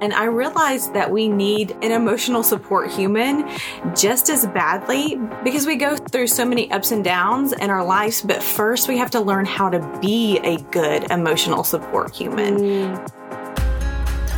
[0.00, 3.48] And I realized that we need an emotional support human
[3.94, 8.22] just as badly because we go through so many ups and downs in our lives.
[8.22, 12.56] But first, we have to learn how to be a good emotional support human.
[12.58, 13.23] Mm.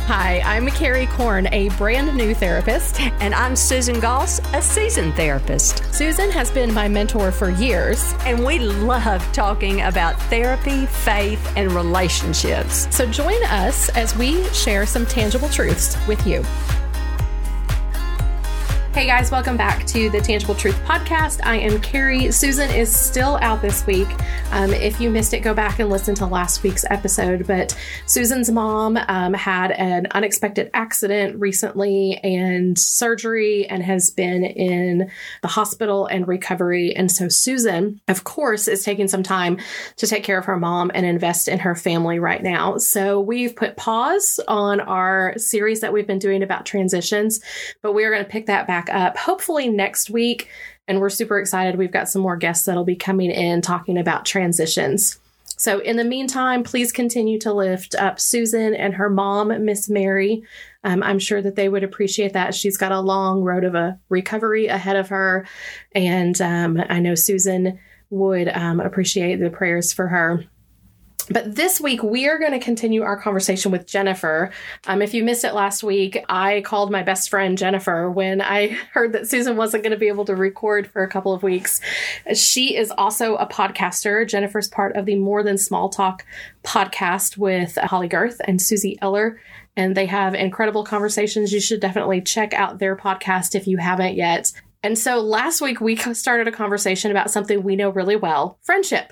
[0.07, 3.01] Hi, I'm Carrie Korn, a brand new therapist.
[3.19, 5.83] And I'm Susan Goss, a seasoned therapist.
[5.93, 8.13] Susan has been my mentor for years.
[8.21, 12.87] And we love talking about therapy, faith, and relationships.
[12.89, 16.41] So join us as we share some tangible truths with you.
[18.97, 21.39] Hey guys, welcome back to the Tangible Truth Podcast.
[21.43, 22.31] I am Carrie.
[22.31, 24.07] Susan is still out this week.
[24.49, 27.45] Um, if you missed it, go back and listen to last week's episode.
[27.45, 35.11] But Susan's mom um, had an unexpected accident recently and surgery and has been in
[35.43, 36.95] the hospital and recovery.
[36.95, 39.59] And so Susan, of course, is taking some time
[39.97, 42.77] to take care of her mom and invest in her family right now.
[42.77, 47.41] So we've put pause on our series that we've been doing about transitions,
[47.83, 50.49] but we are going to pick that back up hopefully next week.
[50.87, 51.77] And we're super excited.
[51.77, 55.19] We've got some more guests that'll be coming in talking about transitions.
[55.59, 60.43] So, in the meantime, please continue to lift up Susan and her mom, Miss Mary.
[60.83, 62.53] Um, I'm sure that they would appreciate that.
[62.53, 65.47] She's got a long road of a recovery ahead of her.
[65.93, 67.79] And um, I know Susan
[68.11, 70.45] would um, appreciate the prayers for her.
[71.29, 74.51] But this week, we are going to continue our conversation with Jennifer.
[74.85, 78.67] Um, if you missed it last week, I called my best friend Jennifer when I
[78.93, 81.81] heard that Susan wasn't going to be able to record for a couple of weeks.
[82.33, 84.27] She is also a podcaster.
[84.27, 86.25] Jennifer's part of the More Than Small Talk
[86.63, 89.39] podcast with Holly Gerth and Suzie Eller.
[89.75, 91.53] And they have incredible conversations.
[91.53, 94.51] You should definitely check out their podcast if you haven't yet.
[94.81, 99.11] And so last week, we started a conversation about something we know really well friendship.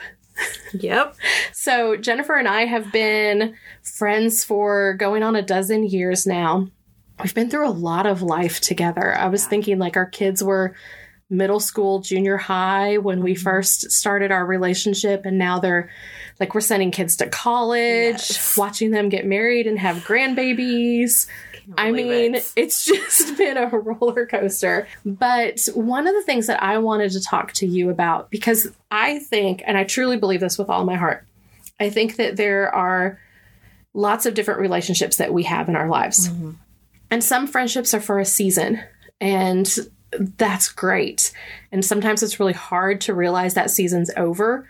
[0.73, 1.15] Yep.
[1.53, 6.67] so Jennifer and I have been friends for going on a dozen years now.
[7.23, 9.15] We've been through a lot of life together.
[9.15, 10.75] I was thinking like our kids were
[11.29, 13.43] middle school, junior high when we mm-hmm.
[13.43, 15.89] first started our relationship and now they're
[16.39, 18.57] like we're sending kids to college, yes.
[18.57, 21.27] watching them get married and have grandbabies.
[21.77, 22.51] I mean, it.
[22.55, 24.87] it's just been a roller coaster.
[25.05, 29.19] But one of the things that I wanted to talk to you about, because I
[29.19, 31.25] think, and I truly believe this with all my heart,
[31.79, 33.19] I think that there are
[33.93, 36.29] lots of different relationships that we have in our lives.
[36.29, 36.51] Mm-hmm.
[37.11, 38.81] And some friendships are for a season.
[39.21, 39.73] And
[40.37, 41.31] that's great.
[41.71, 44.67] And sometimes it's really hard to realize that season's over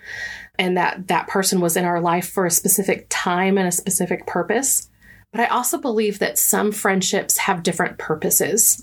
[0.58, 4.26] and that that person was in our life for a specific time and a specific
[4.26, 4.90] purpose.
[5.36, 8.82] But I also believe that some friendships have different purposes.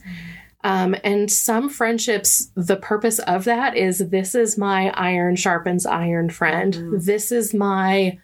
[0.65, 6.29] Um, and some friendships, the purpose of that is this is my iron sharpens iron
[6.29, 6.75] friend.
[6.75, 6.99] Mm-hmm.
[6.99, 8.19] This is my,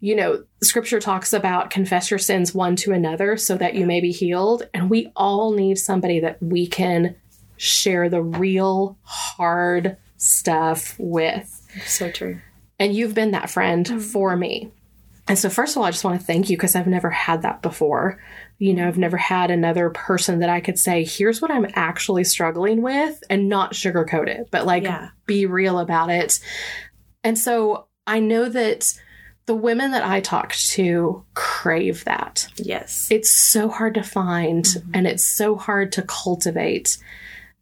[0.00, 4.00] you know, scripture talks about confess your sins one to another so that you may
[4.00, 4.62] be healed.
[4.72, 7.16] And we all need somebody that we can
[7.58, 11.66] share the real hard stuff with.
[11.84, 12.40] So true.
[12.78, 13.98] And you've been that friend mm-hmm.
[13.98, 14.72] for me.
[15.28, 17.42] And so, first of all, I just want to thank you because I've never had
[17.42, 18.20] that before.
[18.58, 22.24] You know, I've never had another person that I could say, here's what I'm actually
[22.24, 25.10] struggling with and not sugarcoat it, but like yeah.
[25.26, 26.40] be real about it.
[27.22, 28.94] And so, I know that
[29.48, 32.48] the women that I talk to crave that.
[32.56, 33.08] Yes.
[33.10, 34.90] It's so hard to find mm-hmm.
[34.92, 36.98] and it's so hard to cultivate.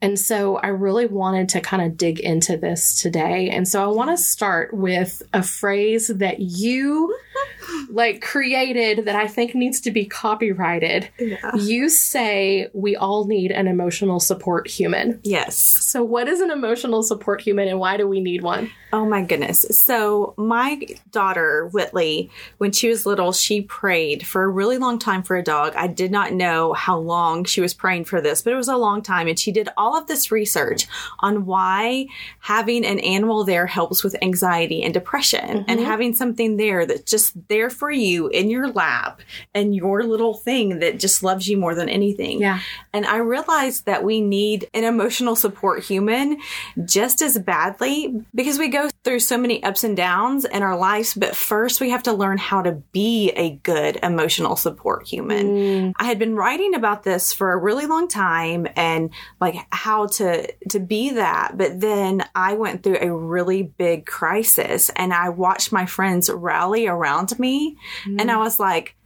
[0.03, 3.51] And so I really wanted to kind of dig into this today.
[3.51, 7.17] And so I want to start with a phrase that you
[7.91, 11.09] like created that I think needs to be copyrighted.
[11.19, 11.55] Yeah.
[11.57, 15.21] You say we all need an emotional support human.
[15.23, 15.57] Yes.
[15.57, 18.71] So what is an emotional support human and why do we need one?
[18.93, 19.67] Oh my goodness.
[19.71, 25.23] So, my daughter, Whitley, when she was little, she prayed for a really long time
[25.23, 25.75] for a dog.
[25.77, 28.77] I did not know how long she was praying for this, but it was a
[28.77, 29.27] long time.
[29.27, 30.87] And she did all of this research
[31.19, 32.07] on why
[32.41, 35.71] having an animal there helps with anxiety and depression mm-hmm.
[35.71, 39.21] and having something there that's just there for you in your lap
[39.55, 42.41] and your little thing that just loves you more than anything.
[42.41, 42.61] Yeah.
[42.93, 46.39] And I realized that we need an emotional support human
[46.85, 51.15] just as badly because we go through so many ups and downs in our lives,
[51.15, 55.47] but first we have to learn how to be a good emotional support human.
[55.49, 55.93] Mm.
[55.97, 59.11] I had been writing about this for a really long time and
[59.41, 64.91] like how to to be that, but then I went through a really big crisis
[64.97, 68.21] and I watched my friends rally around me mm.
[68.21, 68.97] and I was like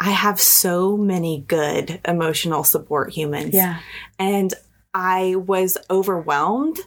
[0.00, 3.52] I have so many good emotional support humans.
[3.52, 3.80] Yeah.
[4.18, 4.54] And
[4.94, 6.78] I was overwhelmed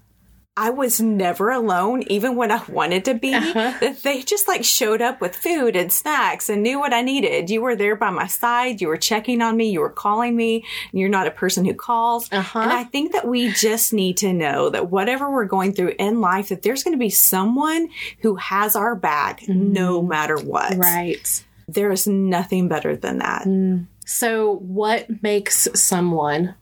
[0.55, 3.33] I was never alone, even when I wanted to be.
[3.33, 3.93] Uh-huh.
[4.03, 7.49] They just like showed up with food and snacks and knew what I needed.
[7.49, 8.79] You were there by my side.
[8.79, 9.71] You were checking on me.
[9.71, 10.63] You were calling me.
[10.91, 12.31] You're not a person who calls.
[12.31, 12.59] Uh-huh.
[12.59, 16.21] And I think that we just need to know that whatever we're going through in
[16.21, 17.89] life, that there's going to be someone
[18.19, 20.73] who has our back no matter what.
[20.73, 20.81] Mm-hmm.
[20.81, 21.45] Right.
[21.67, 23.47] There is nothing better than that.
[24.05, 26.55] So, what makes someone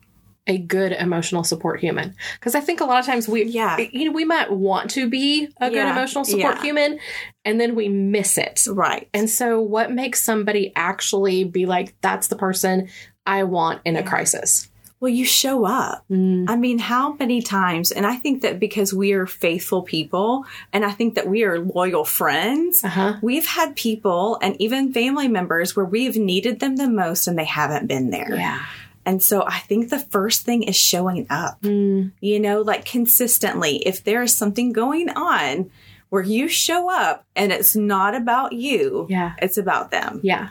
[0.47, 2.15] a good emotional support human?
[2.39, 3.77] Because I think a lot of times we, Yeah.
[3.77, 5.91] you know, we might want to be a good Yeah.
[5.91, 6.61] emotional support Yeah.
[6.61, 6.99] human,
[7.45, 8.61] and then we miss it.
[8.69, 9.07] Right.
[9.13, 12.87] And so, what makes somebody actually be like, "That's the person
[13.25, 14.67] I want in a crisis"?
[14.99, 16.05] Well, you show up.
[16.11, 17.89] I mean, how many times?
[17.91, 21.57] And I think that because we are faithful people and I think that we are
[21.59, 23.13] loyal friends, Uh huh.
[23.23, 27.45] we've had people and even family members where we've needed them the most and they
[27.45, 28.35] haven't been there.
[28.35, 28.59] Yeah.
[29.05, 32.07] And so I think the first thing is showing up, hmm.
[32.19, 33.77] you know, like consistently.
[33.77, 35.71] If there is something going on
[36.09, 39.33] where you show up and it's not about you, Yeah.
[39.41, 40.19] it's about them.
[40.23, 40.49] Yeah.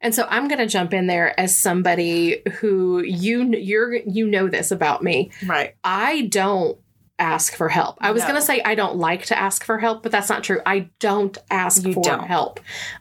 [0.00, 4.48] And so I'm going to jump in there as somebody who you you're you know
[4.48, 5.30] this about me.
[5.46, 5.74] Right.
[5.84, 6.78] I don't
[7.18, 7.98] ask for help.
[8.00, 8.28] I was No.
[8.28, 10.60] going to say I don't like to ask for help, but that's not true.
[10.66, 12.24] I don't ask You for don't.
[12.26, 12.58] help.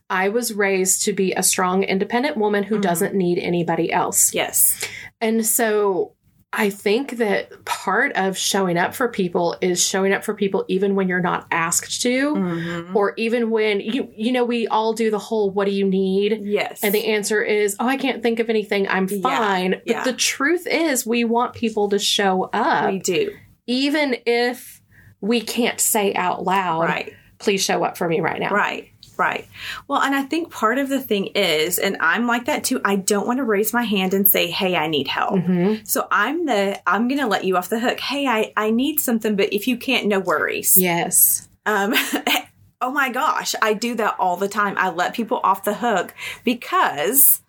[0.10, 2.76] I was raised to be a strong independent woman Mm-hmm.
[2.76, 4.34] who doesn't need anybody else.
[4.34, 4.80] Yes.
[5.20, 6.14] And so
[6.54, 10.96] I think that part of showing up for people is showing up for people even
[10.96, 12.94] when you're not asked to Mhm.
[12.94, 16.42] or even when you you know we all do the whole what do you need?
[16.44, 16.82] Yes.
[16.84, 18.86] And the answer is, oh, I can't think of anything.
[18.90, 19.72] I'm Yeah, fine.
[19.72, 20.04] But yeah.
[20.04, 23.32] the truth is, we want people to show up, we do.
[23.72, 24.82] Even if
[25.22, 27.14] we can't say out loud, Right.
[27.40, 28.50] please show up for me right now.
[28.50, 28.90] Right.
[29.18, 29.48] Right.
[29.88, 32.96] Well, and I think part of the thing is, and I'm like that too, I
[32.96, 35.36] don't want to raise my hand and say, Hey, I need help.
[35.36, 35.88] Mhm.
[35.88, 38.00] So I'm the, I'm going to let you off the hook.
[38.00, 40.76] Hey, I, I need something, but if you can't, no worries.
[40.76, 41.48] Yes.
[41.68, 41.94] Um,
[42.82, 44.74] oh my gosh, I do that all the time.
[44.78, 47.42] I let people off the hook because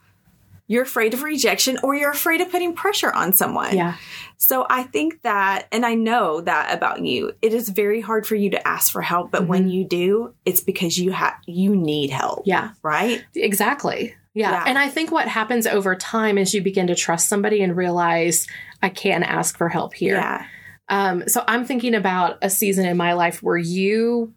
[0.73, 3.77] you're afraid of rejection or you're afraid of putting pressure on someone.
[3.77, 3.97] Yeah.
[4.39, 8.35] So I think that, and I know that about you, it is very hard for
[8.35, 12.11] you to ask for help, but when you do, it's because you have, you need
[12.11, 12.41] help.
[12.41, 12.49] Mm-hmm.
[12.49, 12.71] Yeah.
[12.83, 13.23] Right?
[13.35, 14.15] Exactly.
[14.35, 14.51] Yeah.
[14.53, 14.65] Yeah.
[14.67, 18.47] And I think what happens over time is you begin to trust somebody and realize
[18.83, 20.17] I can ask for help here.
[20.17, 20.47] Yeah.
[20.89, 24.33] Um, so I'm thinking about a season in my life where you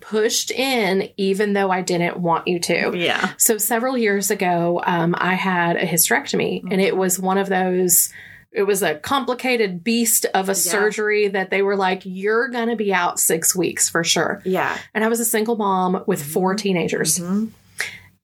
[0.00, 2.92] pushed in even though I didn't want you to.
[2.96, 3.32] Yeah.
[3.36, 8.12] So several years ago, um, I had a hysterectomy, and it was one of those.
[8.52, 12.76] It was a complicated beast of a surgery that they were like, "You're going to
[12.76, 14.76] be out six weeks for sure." Yeah.
[14.94, 17.48] And I was a single mom with four teenagers, Mhm.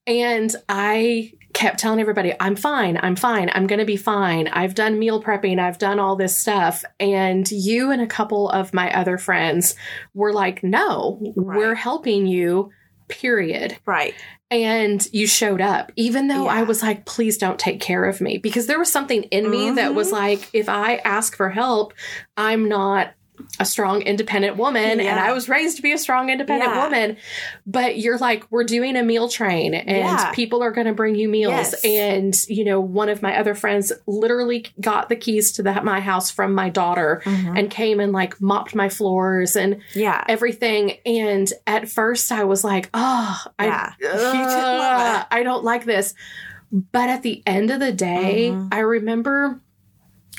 [0.07, 3.01] and I kept telling everybody, "I'm fine.
[3.03, 3.51] I'm fine.
[3.53, 4.47] I'm going to be fine.
[4.47, 5.59] I've done meal prepping.
[5.59, 9.75] I've done all this stuff." And you and a couple of my other friends
[10.15, 12.71] were like, "No, we're helping you."
[13.09, 14.15] Period Right.
[14.51, 18.37] and you showed up even though i was like please don't take care of me
[18.37, 20.17] because there was something in me that was mm-hmm.
[20.17, 21.95] like if i ask for help
[22.37, 23.15] i'm not
[23.61, 26.85] a strong independent woman and i was raised to be a strong independent Yeah.
[26.85, 27.17] woman
[27.67, 30.33] but you're like we're doing a meal train and Yeah.
[30.33, 31.85] people are going to bring you meals Yes.
[31.85, 36.01] and you know one of my other friends literally got the keys to the, my
[36.01, 37.57] house from my daughter Mm-hmm.
[37.57, 40.25] and came and like mopped my floors and Yeah.
[40.29, 40.99] everything.
[41.07, 43.93] And at first I was like, oh, Yeah.
[43.93, 45.27] I, You didn't love Ugh, it.
[45.31, 46.15] I don't like this.
[46.71, 48.69] But at the end of the day, Mhm.
[48.73, 49.61] I remember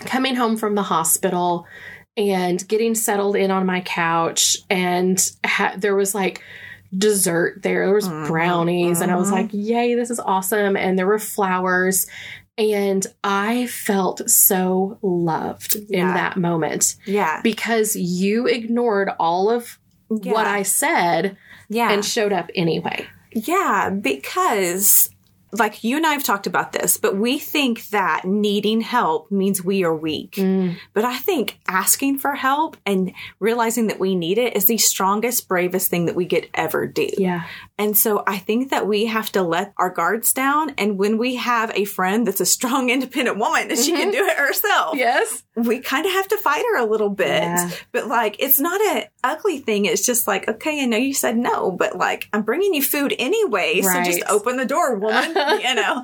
[0.06, 1.66] coming home from the hospital
[2.20, 6.44] and getting settled in on my couch and ha- there was like
[6.96, 8.28] dessert there there was Mhm.
[8.28, 12.08] brownies and i was like yay this is awesome and there were flowers
[12.58, 17.42] and i felt so loved in that moment Yeah.
[17.44, 19.78] because you ignored all of
[20.10, 20.34] Yeah.
[20.34, 21.38] what I said
[21.70, 21.92] yeah.
[21.92, 23.06] and showed up anyway.
[23.32, 25.12] Yeah, because
[25.52, 29.64] like you and I have talked about this, but we think that needing help means
[29.64, 30.34] we are weak.
[30.34, 30.78] Mm.
[30.94, 35.48] But I think asking for help and realizing that we need it is the strongest,
[35.48, 37.10] bravest thing that we could ever do.
[37.18, 37.46] Yeah.
[37.78, 40.72] And so I think that we have to let our guards down.
[40.78, 44.26] And when we have a friend that's a strong, independent woman and she can do
[44.26, 45.44] it herself, Yes.
[45.66, 47.28] We kind of have to fight her a little bit.
[47.28, 47.70] Yeah.
[47.92, 49.86] But like, it's not an ugly thing.
[49.86, 53.14] It's just like, okay, I know you said no, but like, I'm bringing you food
[53.18, 53.82] anyway.
[53.82, 55.30] So just open the door, woman.
[55.62, 56.04] you know?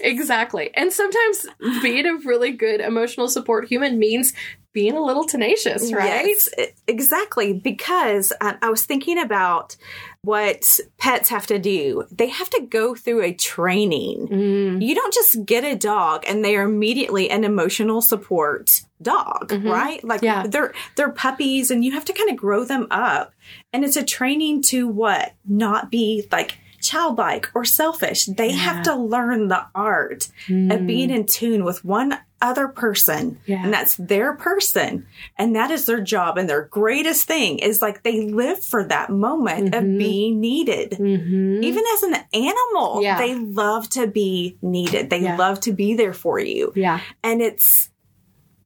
[0.00, 0.70] Exactly.
[0.74, 1.46] And sometimes
[1.82, 4.32] being a really good emotional support human means
[4.72, 6.24] being a little tenacious, right?
[6.26, 6.48] Yes,
[6.86, 7.52] exactly.
[7.52, 9.76] Because um, I was thinking about
[10.24, 12.04] what pets have to do.
[12.12, 14.28] They have to go through a training.
[14.28, 14.82] Mm.
[14.82, 20.02] You don't just get a dog and they are immediately an emotional support dog, right?
[20.04, 20.24] Like Mm-hmm.
[20.26, 20.46] Yeah.
[20.46, 23.32] they're they're puppies and you have to kind of grow them up.
[23.72, 25.32] And it's a training to what?
[25.44, 28.26] Not be like childlike or selfish.
[28.26, 33.38] They have to learn the art of being in tune with one other person.
[33.46, 33.62] Yeah.
[33.64, 35.06] And that's their person.
[35.38, 36.36] And that is their job.
[36.36, 40.90] And their greatest thing is like they live for that moment of being needed.
[40.90, 41.62] Mm-hmm.
[41.62, 43.16] Even as an animal, Yeah.
[43.18, 45.08] they love to be needed.
[45.08, 45.36] They Yeah.
[45.36, 46.72] love to be there for you.
[46.74, 47.00] Yeah.
[47.22, 47.88] And it's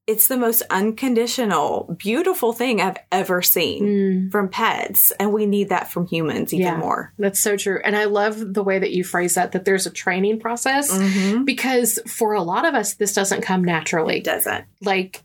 [0.06, 5.12] it's the most unconditional, beautiful thing I've ever seen from pets.
[5.18, 6.70] And we need that from humans even Mm.
[6.70, 6.76] Yeah.
[6.78, 7.12] more.
[7.18, 7.80] That's so true.
[7.84, 10.96] And I love the way that you phrase that, that there's a training process
[11.44, 14.18] because for a lot of us, this doesn't come naturally.
[14.18, 14.64] It doesn't.
[14.82, 15.22] Like,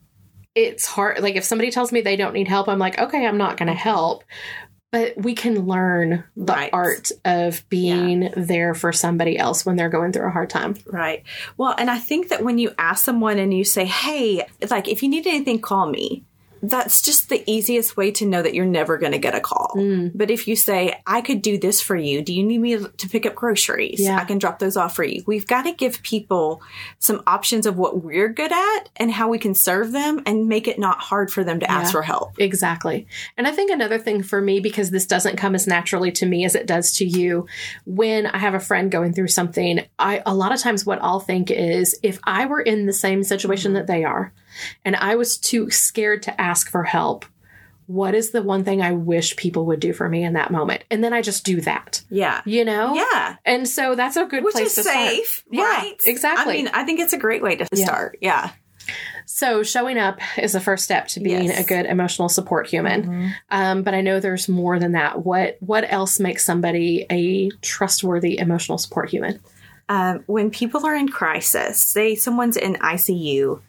[0.56, 1.22] it's hard.
[1.22, 3.68] Like, if somebody tells me they don't need help, I'm like, okay, I'm not going
[3.68, 4.24] to help.
[4.92, 6.70] But we can learn the Right.
[6.74, 10.76] art of being there for somebody else when they're going through a hard time.
[10.86, 11.24] Right.
[11.56, 15.02] Well, and I think that when you ask someone and you say, hey, like, if
[15.02, 16.26] you need anything, call me.
[16.62, 19.74] That's just the easiest way to know that you're never going to get a call.
[19.76, 20.12] Mm.
[20.14, 23.10] But if you say, I could do this for you, do you need me to
[23.10, 24.00] pick up groceries?
[24.00, 24.18] Yeah.
[24.18, 25.24] I can drop those off for you.
[25.26, 26.62] We've got to give people
[27.00, 30.68] some options of what we're good at and how we can serve them and make
[30.68, 32.40] it not hard for them to ask for help.
[32.40, 33.08] Exactly.
[33.38, 36.46] And I think another thing for me, because this doesn't come as naturally to me
[36.46, 37.48] as it does to you,
[37.86, 41.20] when I have a friend going through something, I a lot of times what I'll
[41.20, 44.34] think is if I were in the same situation that they are
[44.86, 47.26] and I was too scared to ask for help,
[47.88, 50.84] what is the one thing I wish people would do for me in that moment?
[50.90, 52.02] And then I just do that.
[52.10, 52.42] Yeah.
[52.46, 52.94] You know?
[52.96, 53.36] Yeah.
[53.46, 55.10] And so that's a good Which place is to start.
[55.10, 55.98] safe, Yeah, right?
[56.06, 56.54] exactly.
[56.54, 57.84] I mean, I think it's a great way to Yeah.
[57.86, 58.18] start.
[58.22, 58.52] Yeah.
[59.26, 61.54] So showing up is the first step to being Yes.
[61.54, 61.62] Mm-hmm.
[61.62, 63.34] a good emotional support human.
[63.50, 65.24] Um, but I know there's more than that.
[65.26, 69.40] What what else makes somebody a trustworthy emotional support human?
[69.90, 73.60] um, when people are in crisis, say someone's in ICU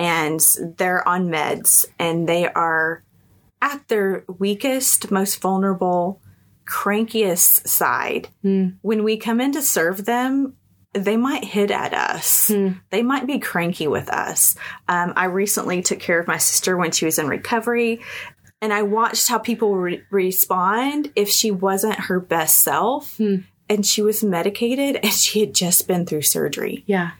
[0.00, 0.40] and
[0.78, 3.04] they're on meds and they are
[3.60, 6.20] at their weakest, most vulnerable,
[6.66, 8.68] crankiest side, hmm.
[8.80, 10.54] when we come in to serve them,
[10.94, 12.48] they might hit at us.
[12.48, 12.70] Hmm.
[12.88, 14.56] They might be cranky with us.
[14.88, 18.00] Um, I recently took care of my sister when she was in recovery,
[18.62, 23.36] and I watched how people re- respond if she wasn't her best self hmm.
[23.68, 26.84] and she was medicated and she had just been through surgery.
[26.86, 27.10] Yeah.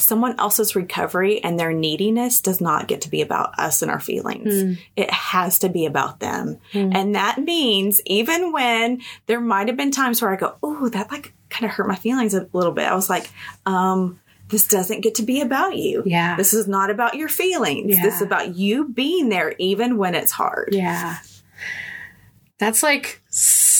[0.00, 4.00] Someone else's recovery and their neediness does not get to be about us and our
[4.00, 4.78] feelings.
[4.96, 6.58] It has to be about them.
[6.72, 11.10] And that means even when there might have been times where I go, oh, that
[11.10, 12.86] like kind of hurt my feelings a little bit.
[12.86, 13.30] I was like,
[13.66, 16.02] um, this doesn't get to be about you.
[16.04, 16.36] Yeah.
[16.36, 17.96] This is not about your feelings.
[18.00, 20.70] This is about you being there even when it's hard.
[20.72, 21.18] Yeah.
[22.58, 23.22] That's like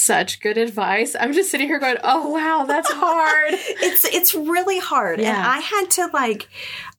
[0.00, 1.14] such good advice.
[1.19, 5.59] I'm just sitting here going, "Oh wow, that's hard." it's it's really hard and i
[5.59, 6.49] had to like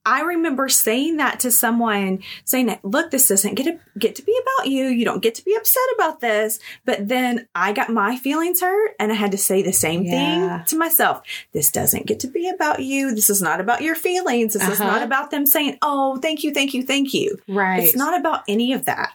[0.05, 4.23] i remember saying that to someone saying that look this doesn't get to get to
[4.23, 7.89] be about you you don't get to be upset about this but then i got
[7.89, 10.57] my feelings hurt and i had to say the same Yeah.
[10.59, 11.21] thing to myself
[11.53, 14.79] this doesn't get to be about you this is not about your feelings this is
[14.81, 14.89] Uh-huh.
[14.91, 17.83] not about them saying oh thank you thank you thank you right.
[17.83, 19.13] it's not about any of that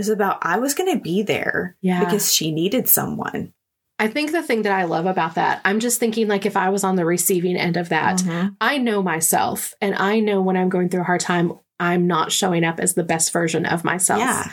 [0.00, 2.00] it's about i was going to be there Yeah.
[2.04, 3.52] because she needed someone
[4.02, 6.70] I think the thing that I love about that, I'm just thinking like if I
[6.70, 8.56] was on the receiving end of that, Mhm.
[8.58, 12.32] I know myself and I know when I'm going through a hard time, I'm not
[12.32, 14.20] showing up as the best version of myself.
[14.20, 14.50] yeah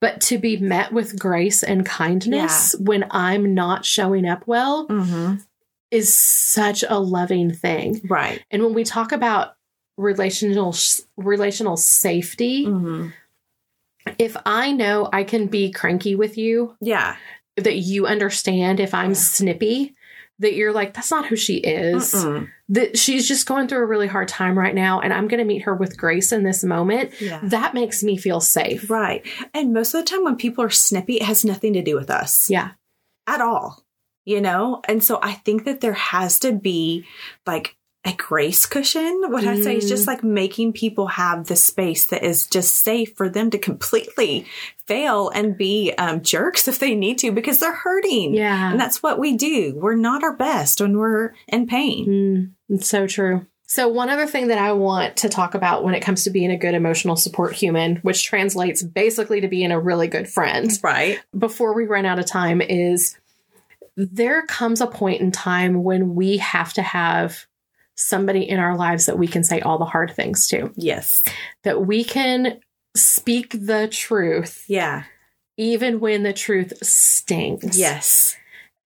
[0.00, 5.34] But to be met with grace and kindness when I'm not showing up well hmm
[5.92, 8.00] is such a loving thing.
[8.08, 9.54] right And when we talk about
[9.98, 10.74] relational
[11.16, 13.10] relational safety, hmm
[14.18, 17.16] if I know I can be cranky with you, yeah
[17.56, 19.14] that you understand if I'm Yeah.
[19.16, 19.94] snippy,
[20.38, 22.14] that you're like that's not who she is.
[22.14, 22.48] Mm-mm.
[22.70, 25.44] That she's just going through a really hard time right now and I'm going to
[25.44, 27.20] meet her with grace in this moment.
[27.20, 27.40] Yeah.
[27.42, 28.88] That makes me feel safe.
[28.88, 29.26] Right.
[29.52, 32.08] And most of the time when people are snippy, it has nothing to do with
[32.10, 32.70] us Yeah.
[33.26, 33.84] at all,
[34.24, 34.80] you know?
[34.88, 37.04] And so I think that there has to be
[37.46, 39.24] like a grace cushion.
[39.28, 43.14] What I say is just like making people have the space that is just safe
[43.14, 44.46] for them to completely
[44.86, 48.34] fail and be um, jerks if they need to because they're hurting.
[48.34, 48.70] Yeah.
[48.70, 49.74] And that's what we do.
[49.76, 52.54] We're not our best when we're in pain.
[52.70, 53.46] Mm, it's so true.
[53.66, 56.50] So, one other thing that I want to talk about when it comes to being
[56.50, 61.20] a good emotional support human, which translates basically to being a really good friend, Right.
[61.38, 63.16] before we run out of time, is
[63.96, 67.46] there comes a point in time when we have to have
[68.00, 71.22] somebody in our lives that we can say all the hard things to, Yes.
[71.64, 72.60] that we can
[72.96, 75.04] speak the truth, Yeah.
[75.56, 77.76] even when the truth stinks.
[77.78, 78.36] Yes.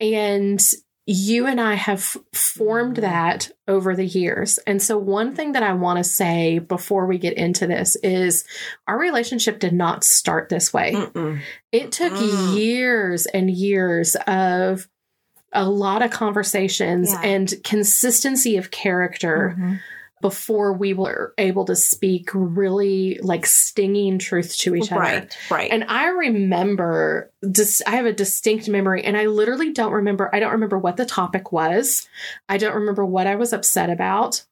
[0.01, 0.61] And
[1.07, 4.59] you and I have formed that over the years.
[4.67, 8.45] And so, one thing that I want to say before we get into this is
[8.87, 10.93] our relationship did not start this way.
[10.95, 11.41] Mm-mm.
[11.73, 12.57] It took Mm.
[12.57, 14.89] years and years of
[15.55, 17.21] a lot of conversations Yeah.
[17.23, 19.81] and consistency of character Mhm.
[20.21, 25.01] before we were able to speak really like stinging truth to each other.
[25.01, 25.37] Right.
[25.51, 25.71] Right.
[25.71, 30.31] And I remember, dis- I have a distinct memory, and I literally don't remember.
[30.35, 32.09] I don't remember what the topic was.
[32.49, 34.45] I don't remember what I was upset about.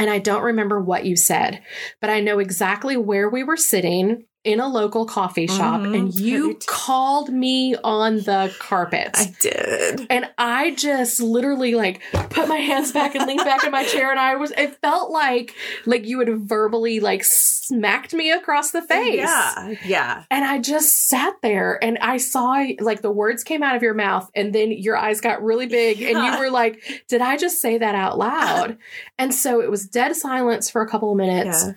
[0.00, 1.60] And I don't remember what you said,
[2.00, 5.94] but I know exactly where we were sitting in a local coffee shop, Mhm.
[5.96, 6.66] and you Right.
[6.66, 9.10] called me on the carpet.
[9.14, 10.06] I did.
[10.10, 12.00] and I just literally like
[12.30, 14.50] put my hands back and leaned back in my chair, and I was.
[14.56, 15.54] It felt like
[15.86, 19.16] like you had verbally like smacked me across the face.
[19.16, 19.74] Yeah.
[19.84, 20.22] Yeah.
[20.30, 23.94] And I just sat there and I saw like the words came out of your
[23.94, 27.60] mouth and then your eyes got really big and you were like, Did I just
[27.60, 28.78] say that out loud?
[29.18, 31.64] and so it was dead silence for a couple of minutes.
[31.66, 31.72] Yeah.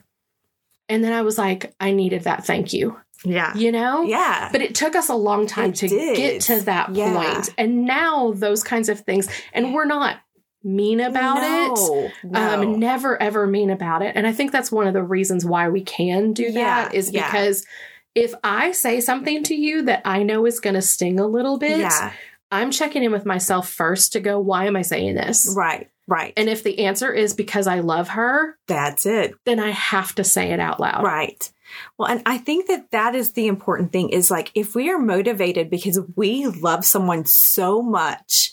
[0.92, 3.56] And then I was like, I needed that thank you, Yeah.
[3.56, 4.04] you know?
[4.04, 4.50] Yeah.
[4.52, 6.16] But it took us a long time It to did.
[6.18, 7.14] get to that Yeah.
[7.34, 7.50] point.
[7.58, 10.18] And now those kinds of things, and we're not
[10.64, 11.72] mean about it.
[11.80, 12.62] no, No.
[12.62, 14.16] Um, never ever mean about it.
[14.16, 17.12] And I think that's one of the reasons why we can do that Yeah, is
[17.12, 17.26] yeah.
[17.32, 17.66] because
[18.14, 21.58] if I say something to you that I know is going to sting a little
[21.58, 22.12] bit, yeah.
[22.52, 25.54] I'm checking in with myself first to go, why am I saying this?
[25.58, 25.90] Right.
[26.12, 26.34] Right.
[26.36, 29.34] And if the answer is because I love her, that's it.
[29.46, 31.06] then I have to say it out loud.
[31.06, 31.50] Right.
[31.98, 35.00] Well, and I think that that is the important thing is like if we are
[35.00, 38.52] motivated because we love someone so much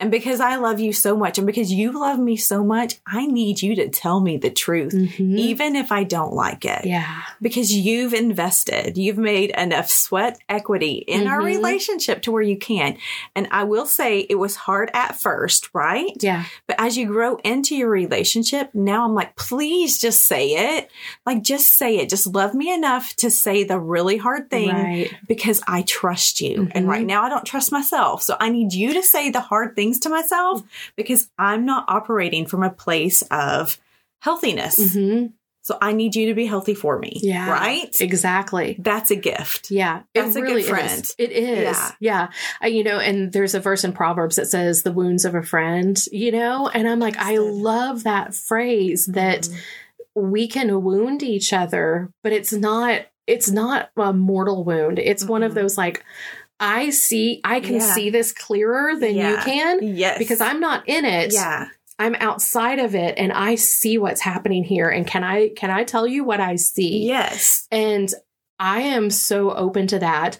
[0.00, 3.26] and because I love you so much and because you love me so much, I
[3.26, 5.38] need you to tell me the truth, Mhm.
[5.38, 6.84] even if I don't like it.
[6.84, 7.22] Yeah.
[7.42, 11.44] Because you've invested, you've made enough sweat equity in our Mhm.
[11.46, 12.96] relationship to where you can.
[13.34, 16.12] And I will say it was hard at first, right?
[16.20, 16.44] Yeah.
[16.66, 20.90] But as you grow into your relationship, now I'm like, please just say it.
[21.26, 22.08] Like, just say it.
[22.08, 25.10] Just love me enough to say the really hard thing Right.
[25.26, 26.68] because I trust you.
[26.72, 26.88] And Mhm.
[26.88, 28.22] right now I don't trust myself.
[28.22, 30.62] So I need you to say the hard things to myself
[30.96, 33.78] because I'm not operating from a place of
[34.20, 34.92] healthiness.
[34.94, 35.26] hmm
[35.62, 37.18] So I need you to be healthy for me.
[37.22, 37.50] Yeah.
[37.50, 37.94] Right?
[38.00, 38.76] Exactly.
[38.78, 39.70] That's a gift.
[39.70, 41.02] Yeah, That's a good friend.
[41.04, 41.14] Is.
[41.18, 41.62] It is.
[41.62, 41.90] Yeah.
[42.00, 42.28] Yeah.
[42.60, 45.42] I, you know, and there's a verse in Proverbs that says the wounds of a
[45.42, 50.30] friend, you know, and I'm like, I love that phrase that Mm-hmm.
[50.32, 54.98] we can wound each other, but it's not, it's not a mortal wound.
[54.98, 55.56] It's one of Mhm.
[55.56, 56.02] those like,
[56.60, 57.94] I see, I can Yeah.
[57.94, 60.18] see this clearer than you can Yes.
[60.18, 61.32] because I'm not in it.
[61.32, 61.66] Yeah.
[62.00, 64.88] I'm outside of it and I see what's happening here.
[64.88, 67.06] And can I, can I tell you what I see?
[67.06, 67.66] Yes.
[67.72, 68.08] And
[68.58, 70.38] I am so open to that.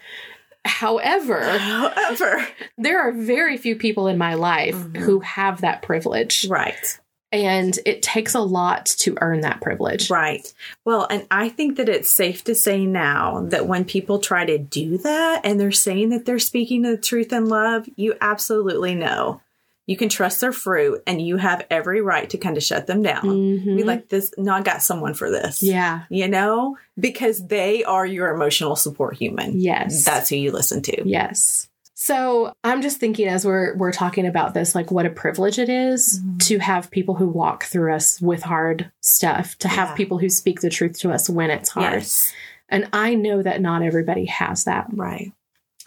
[0.64, 4.96] However, However, there are very few people in my life Mhm.
[4.98, 6.46] who have that privilege.
[6.48, 6.98] right.
[7.30, 10.08] And it takes a lot to earn that privilege.
[10.08, 10.50] Right.
[10.84, 14.56] Well, and I think that it's safe to say now that when people try to
[14.56, 19.42] do that and they're saying that they're speaking the truth in love, you absolutely know.
[19.86, 23.02] You can trust their fruit and you have every right to kind of shut them
[23.02, 23.24] down.
[23.24, 23.76] Mhm.
[23.76, 25.62] Be like, this, no, I got someone for this.
[25.62, 26.02] yeah.
[26.10, 29.58] You know, because they are your emotional support human.
[29.60, 30.04] Yes.
[30.04, 31.08] That's who you listen to.
[31.08, 31.67] Yes.
[32.00, 35.68] So I'm just thinking as we're we're talking about this, like what a privilege it
[35.68, 36.46] is Mhm.
[36.46, 39.94] to have people who walk through us with hard stuff, to have Yeah.
[39.96, 41.94] people who speak the truth to us when it's hard.
[41.94, 42.32] Yes.
[42.68, 44.86] And I know that not everybody has that.
[44.92, 45.32] Right.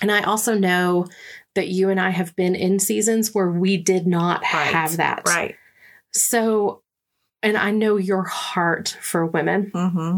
[0.02, 1.08] And I also know
[1.56, 4.74] that you and I have been in seasons where we did not Right.
[4.74, 5.22] have that.
[5.26, 5.56] Right.
[6.12, 6.82] So,
[7.42, 9.72] and I know your heart for women.
[9.74, 10.18] Mm-hmm.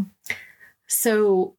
[0.88, 1.54] So,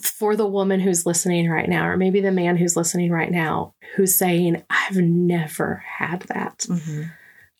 [0.00, 3.74] for the woman who's listening right now, or maybe the man who's listening right now,
[3.96, 6.58] who's saying, I've never had that.
[6.68, 7.02] Mm-hmm.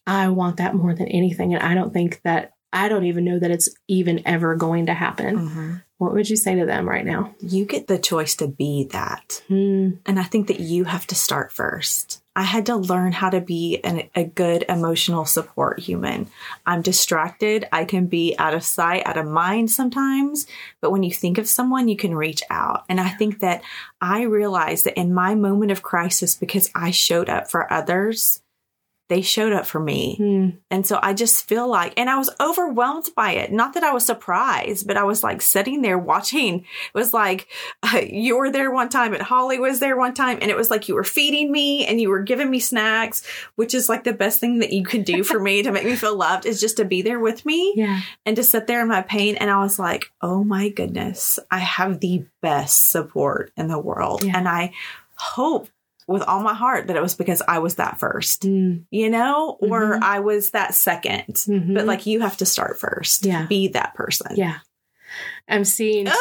[0.06, 1.54] I want that more than anything.
[1.54, 4.94] And I don't think that, I don't even know that it's even ever going to
[4.94, 5.36] happen.
[5.36, 5.74] Mm-hmm.
[5.98, 7.34] What would you say to them right now?
[7.40, 9.42] You get the choice to be that.
[9.48, 9.90] Hmm.
[10.06, 12.21] And I think that you have to start first.
[12.34, 16.28] I had to learn how to be an, a good emotional support human.
[16.66, 17.68] I'm distracted.
[17.72, 20.46] I can be out of sight, out of mind sometimes.
[20.80, 22.84] But when you think of someone, you can reach out.
[22.88, 23.62] And I think that
[24.00, 28.41] I realized that in my moment of crisis, because I showed up for others,
[29.12, 30.16] they showed up for me.
[30.18, 30.56] Mm.
[30.70, 33.52] And so I just feel like, and I was overwhelmed by it.
[33.52, 36.60] Not that I was surprised, but I was like sitting there watching.
[36.60, 37.48] It was like
[37.82, 40.70] uh, you were there one time, and Holly was there one time, and it was
[40.70, 43.22] like you were feeding me and you were giving me snacks,
[43.56, 45.94] which is like the best thing that you could do for me to make me
[45.94, 48.00] feel loved is just to be there with me Yeah.
[48.24, 49.36] and to sit there in my pain.
[49.36, 54.24] And I was like, oh my goodness, I have the best support in the world.
[54.24, 54.38] Yeah.
[54.38, 54.72] And I
[55.16, 55.68] hope
[56.08, 58.84] with all my heart that it was because I was that first, Mm.
[58.90, 60.02] you know, or Mhm.
[60.02, 61.74] I was that 2nd Mhm.
[61.74, 63.24] But like you have to start first.
[63.24, 63.46] Yeah.
[63.46, 64.32] Be that person.
[64.36, 64.56] Yeah.
[65.48, 66.14] I'm seeing Ah!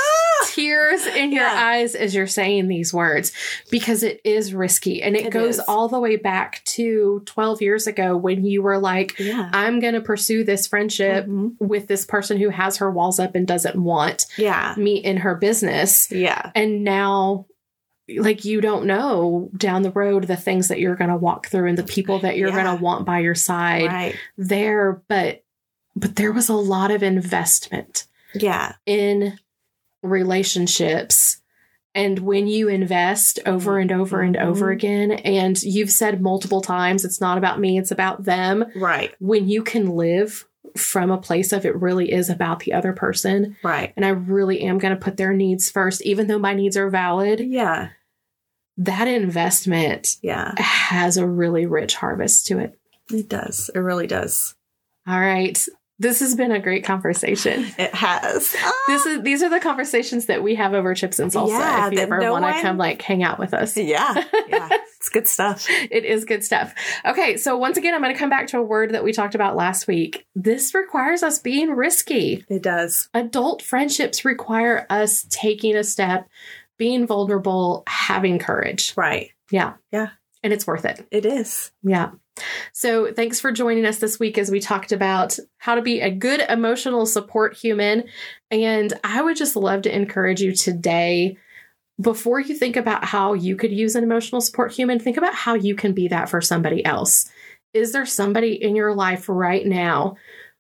[0.48, 1.54] tears in your Yeah.
[1.66, 3.32] eyes as you're saying these words
[3.70, 5.66] because it is risky and it, It goes is.
[5.68, 9.50] all the way back to 12 years ago when you were like Yeah.
[9.54, 11.54] I'm going to pursue this friendship Mhm.
[11.60, 14.74] with this person who has her walls up and doesn't want Yeah.
[14.78, 16.52] me in her business Yeah.
[16.56, 17.46] and now
[18.18, 21.68] like you don't know down the road the things that you're going to walk through
[21.68, 22.64] and the people that you're Yeah.
[22.64, 24.16] going to want by your side Right.
[24.38, 25.44] there but
[25.96, 28.74] but there was a lot of investment Yeah.
[28.86, 29.38] in
[30.04, 31.38] relationships
[31.94, 34.74] and when you invest over and over and over Mhm.
[34.74, 39.14] again and you've said multiple times it's not about me it's about them Right.
[39.20, 40.46] when you can live
[40.78, 43.92] from a place of it really is about the other person Right.
[43.98, 46.90] and i really am going to put their needs first even though my needs are
[46.90, 47.90] valid Yeah.
[48.86, 50.54] That investment Yeah.
[50.58, 52.78] has a really rich harvest to it
[53.12, 53.70] It does.
[53.74, 54.56] It really does.
[55.08, 55.58] all right
[56.00, 58.56] this has been a great conversation It has.
[58.60, 58.74] Ah.
[58.88, 61.94] this is these are the conversations that we have over chips and salsa Yeah, if
[61.94, 64.24] you ever no want to one- come like hang out with us yeah.
[64.48, 64.70] Yeah.
[65.02, 65.66] It's good stuff.
[65.68, 68.64] it is good stuff okay so once again i'm going to come back to a
[68.64, 73.10] word that we talked about last week this requires us being risky It does.
[73.16, 76.30] adult friendships require us taking a step
[76.82, 79.30] being vulnerable having courage Right.
[79.52, 80.08] yeah Yeah.
[80.42, 81.72] and it's worth it It is.
[81.84, 82.10] yeah
[82.74, 86.10] so thanks for joining us this week as we talked about how to be a
[86.10, 88.06] good emotional support human
[88.50, 91.38] and i would just love to encourage you today
[92.02, 95.54] before you think about how you could use an emotional support human think about how
[95.54, 97.30] you can be that for somebody else
[97.76, 100.16] is there somebody in your life right now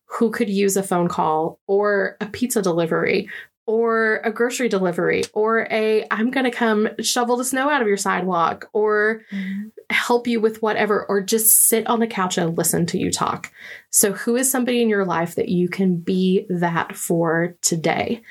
[0.05, 3.29] who could use a phone call or a pizza delivery
[3.71, 7.87] or a grocery delivery or a I'm going to come shovel the snow out of
[7.87, 9.69] your sidewalk or mm-hmm.
[9.89, 13.49] help you with whatever or just sit on the couch and listen to you talk.
[13.89, 18.23] So who is somebody in your life that you can be that for today?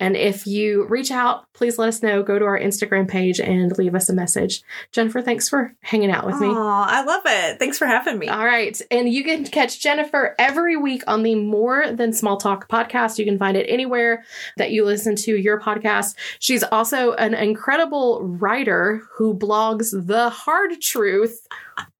[0.00, 2.22] And if you reach out, please let us know.
[2.22, 4.62] Go to our Instagram page and leave us a message.
[4.92, 6.46] Jennifer, thanks for hanging out with me.
[6.48, 7.58] Oh, I love it.
[7.58, 8.28] Thanks for having me.
[8.28, 8.80] All right.
[8.90, 13.18] And you can catch Jennifer every week on the More Than Small Talk podcast.
[13.18, 14.24] You can find it anywhere
[14.56, 16.14] that you listen to your podcast.
[16.38, 21.46] She's also an incredible writer who blogs the hard truth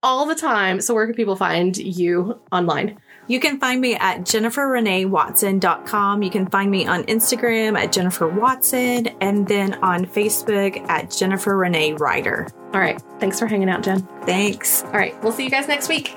[0.03, 0.81] all the time.
[0.81, 2.99] So, where can people find you online?
[3.29, 6.23] You can find me at jenniferreneewatson.com.
[6.23, 11.57] You can find me on Instagram at Jennifer Watson and then on Facebook at Jennifer
[11.57, 12.49] Renee Ryder.
[12.73, 13.01] All right.
[13.21, 14.01] Thanks for hanging out, Jen.
[14.25, 14.83] Thanks.
[14.85, 15.21] All right.
[15.23, 16.17] We'll see you guys next week.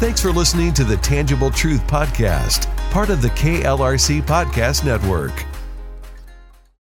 [0.00, 5.53] Thanks for listening to the Tangible Truth Podcast, part of the KLRC Podcast Network.